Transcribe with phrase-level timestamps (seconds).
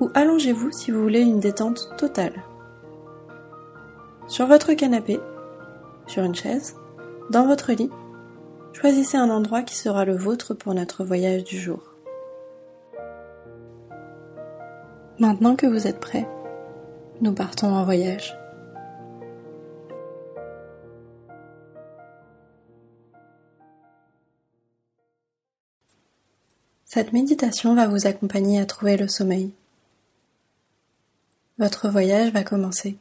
[0.00, 2.42] ou allongez-vous si vous voulez une détente totale.
[4.26, 5.20] Sur votre canapé,
[6.06, 6.76] sur une chaise,
[7.30, 7.90] dans votre lit,
[8.72, 11.82] choisissez un endroit qui sera le vôtre pour notre voyage du jour.
[15.18, 16.26] Maintenant que vous êtes prêt,
[17.20, 18.36] nous partons en voyage.
[26.86, 29.52] Cette méditation va vous accompagner à trouver le sommeil.
[31.60, 32.96] Votre voyage va commencer.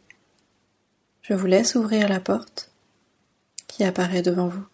[1.22, 2.74] Je vous laisse ouvrir la porte
[3.68, 4.66] qui apparaît devant vous.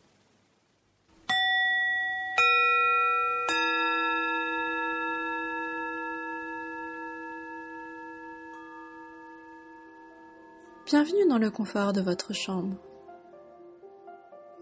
[10.88, 12.76] Bienvenue dans le confort de votre chambre.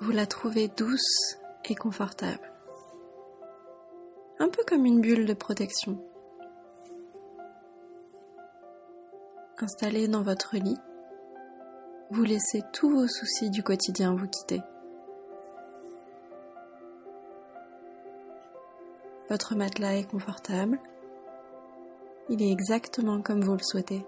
[0.02, 2.52] Vous la trouvez douce et confortable
[4.40, 6.04] un peu comme une bulle de protection.
[9.62, 10.80] Installé dans votre lit,
[12.10, 14.62] vous laissez tous vos soucis du quotidien vous quitter.
[19.30, 20.80] Votre matelas est confortable.
[22.30, 24.04] Il est exactement comme vous le souhaitez.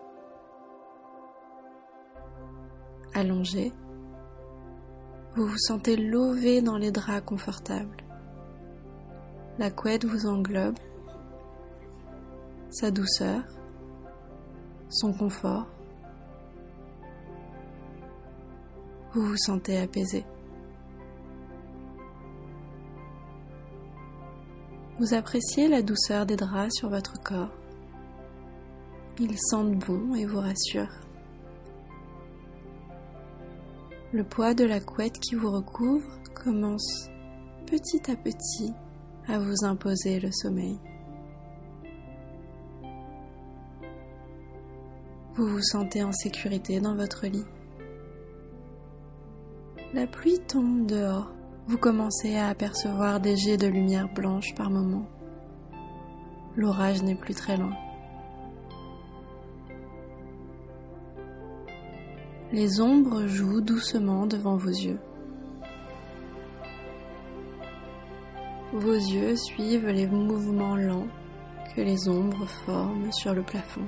[3.13, 3.71] Allongé,
[5.35, 8.03] vous vous sentez lové dans les draps confortables.
[9.59, 10.79] La couette vous englobe,
[12.71, 13.43] sa douceur,
[14.89, 15.65] son confort.
[19.13, 20.25] Vous vous sentez apaisé.
[24.99, 27.51] Vous appréciez la douceur des draps sur votre corps.
[29.19, 31.01] Ils sentent bon et vous rassurent.
[34.13, 37.09] Le poids de la couette qui vous recouvre commence
[37.65, 38.73] petit à petit
[39.27, 40.79] à vous imposer le sommeil.
[45.37, 47.43] Vous vous sentez en sécurité dans votre lit.
[49.93, 51.29] La pluie tombe dehors.
[51.67, 55.09] Vous commencez à apercevoir des jets de lumière blanche par moments.
[56.55, 57.75] L'orage n'est plus très loin.
[62.53, 64.99] Les ombres jouent doucement devant vos yeux.
[68.71, 71.07] Vos yeux suivent les mouvements lents
[71.75, 73.85] que les ombres forment sur le plafond.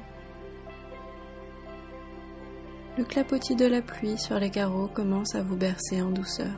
[2.97, 6.51] Le clapotis de la pluie sur les carreaux commence à vous bercer en douceur.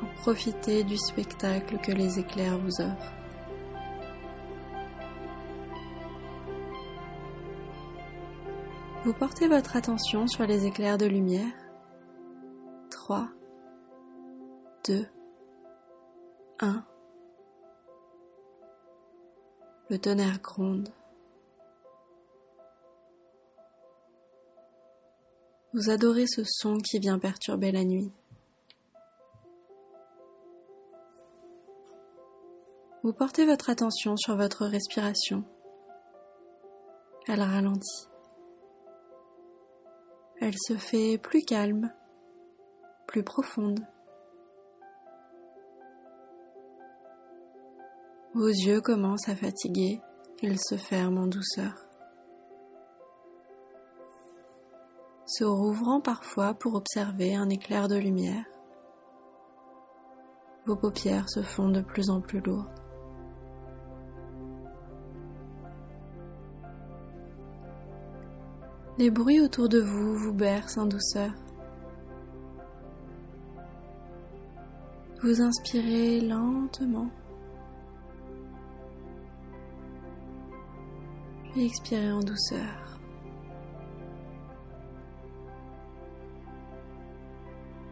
[0.00, 3.14] Vous profitez du spectacle que les éclairs vous offrent.
[9.04, 11.52] Vous portez votre attention sur les éclairs de lumière
[12.90, 13.28] 3,
[14.88, 15.06] 2,
[16.58, 16.84] 1.
[19.90, 20.90] Le tonnerre gronde.
[25.72, 28.12] Vous adorez ce son qui vient perturber la nuit.
[33.02, 35.44] Vous portez votre attention sur votre respiration.
[37.26, 38.08] Elle ralentit.
[40.40, 41.92] Elle se fait plus calme
[43.08, 43.80] plus profonde.
[48.38, 50.00] Vos yeux commencent à fatiguer,
[50.42, 51.72] ils se ferment en douceur.
[55.26, 58.44] Se rouvrant parfois pour observer un éclair de lumière,
[60.66, 62.70] vos paupières se font de plus en plus lourdes.
[68.98, 71.32] Les bruits autour de vous vous bercent en douceur.
[75.22, 77.10] Vous inspirez lentement.
[81.60, 83.00] Expirez en douceur.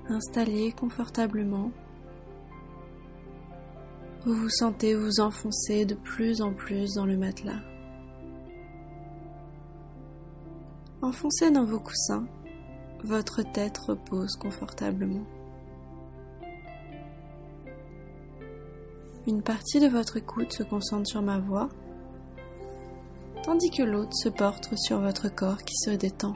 [0.08, 1.72] Installez confortablement.
[4.24, 7.60] Vous vous sentez vous enfoncer de plus en plus dans le matelas.
[11.02, 12.26] Enfoncez dans vos coussins,
[13.02, 15.26] votre tête repose confortablement.
[19.26, 21.68] Une partie de votre écoute se concentre sur ma voix,
[23.46, 26.34] tandis que l'autre se porte sur votre corps qui se détend.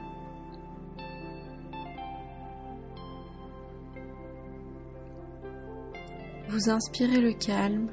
[6.47, 7.89] Vous inspirez le calme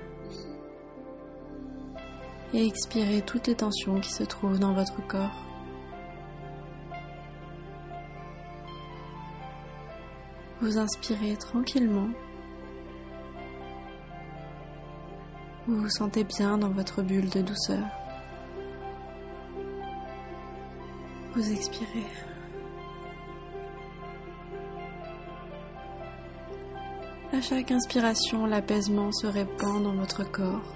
[2.55, 5.44] et expirez toutes les tensions qui se trouvent dans votre corps.
[10.61, 12.09] Vous inspirez tranquillement.
[15.67, 17.85] Vous vous sentez bien dans votre bulle de douceur.
[21.38, 22.05] Vous expirez.
[27.32, 30.75] À chaque inspiration, l'apaisement se répand dans votre corps.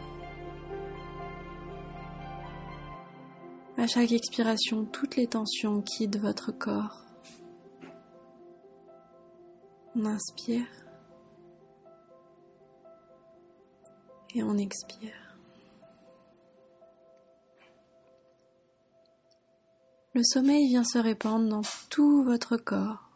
[3.77, 7.07] À chaque expiration, toutes les tensions quittent votre corps.
[9.97, 10.69] On inspire
[14.33, 15.22] et on expire.
[20.15, 23.09] Le sommeil vient se répandre dans tout votre corps.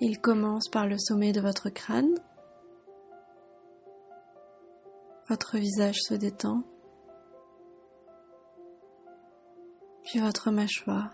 [0.00, 2.14] Il commence par le sommet de votre crâne.
[5.28, 6.62] Votre visage se détend.
[10.04, 11.10] Puis votre mâchoire.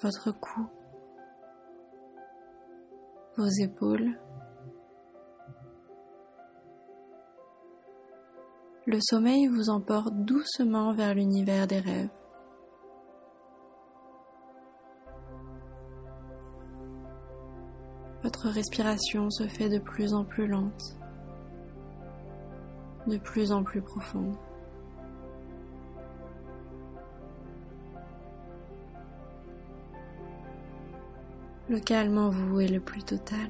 [0.00, 0.66] Votre cou.
[3.36, 4.18] Vos épaules.
[8.86, 12.10] Le sommeil vous emporte doucement vers l'univers des rêves.
[18.22, 20.98] Votre respiration se fait de plus en plus lente,
[23.06, 24.36] de plus en plus profonde.
[31.70, 33.48] Le calme en vous est le plus total.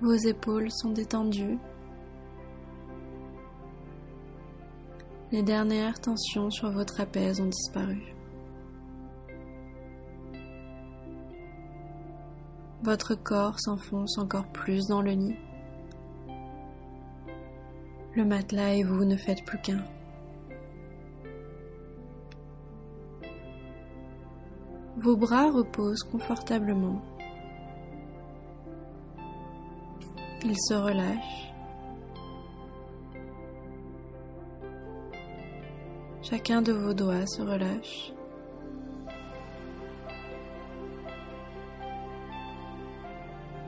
[0.00, 1.58] Vos épaules sont détendues.
[5.32, 8.14] Les dernières tensions sur votre trapèze ont disparu.
[12.84, 15.36] Votre corps s'enfonce encore plus dans le nid.
[18.14, 19.84] Le matelas et vous ne faites plus qu'un.
[24.96, 27.02] Vos bras reposent confortablement.
[30.50, 31.52] Ils se relâchent.
[36.22, 38.12] Chacun de vos doigts se relâche.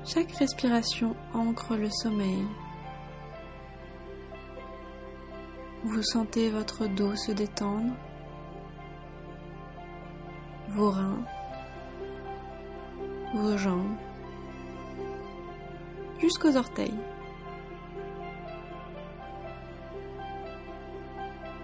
[0.07, 2.47] Chaque respiration ancre le sommeil.
[5.85, 7.93] Vous sentez votre dos se détendre,
[10.69, 11.25] vos reins,
[13.35, 13.99] vos jambes,
[16.21, 16.99] jusqu'aux orteils.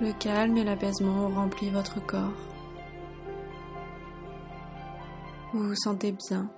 [0.00, 2.32] Le calme et l'apaisement ont rempli votre corps.
[5.52, 6.50] Vous vous sentez bien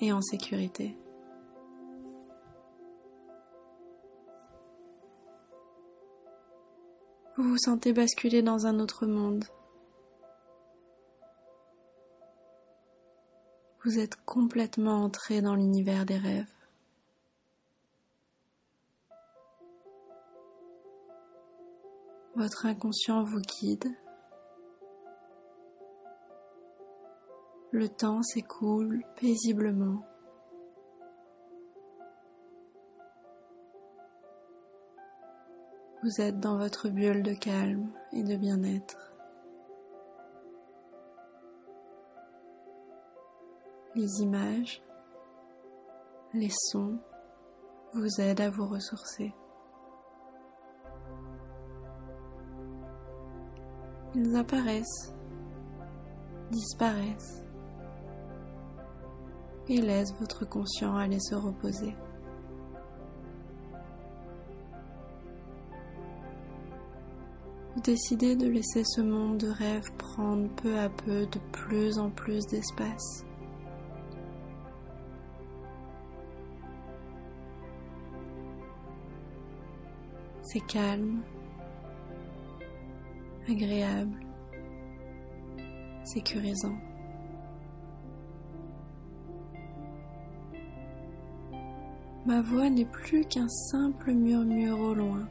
[0.00, 0.96] et en sécurité.
[7.36, 9.44] Vous vous sentez basculer dans un autre monde.
[13.84, 16.59] Vous êtes complètement entré dans l'univers des rêves.
[22.40, 23.84] Votre inconscient vous guide.
[27.70, 30.02] Le temps s'écoule paisiblement.
[36.02, 39.12] Vous êtes dans votre bulle de calme et de bien-être.
[43.94, 44.82] Les images,
[46.32, 46.98] les sons
[47.92, 49.34] vous aident à vous ressourcer.
[54.36, 55.14] Apparaissent,
[56.50, 57.44] disparaissent
[59.68, 61.94] et laissent votre conscient aller se reposer.
[67.74, 72.10] Vous décidez de laisser ce monde de rêve prendre peu à peu de plus en
[72.10, 73.24] plus d'espace.
[80.42, 81.22] C'est calme,
[83.48, 84.18] agréable,
[86.04, 86.76] sécurisant.
[92.26, 95.26] Ma voix n'est plus qu'un simple murmure au loin.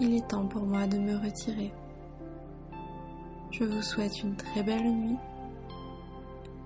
[0.00, 1.72] il est temps pour moi de me retirer.
[3.50, 5.18] Je vous souhaite une très belle nuit.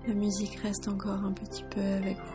[0.07, 2.34] La musique reste encore un petit peu avec vous.